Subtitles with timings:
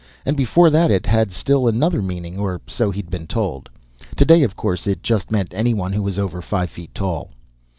[0.25, 3.69] And before that it had still another meaning, or so he'd been told.
[4.15, 7.29] Today, of course, it just meant anyone who was over five feet tall.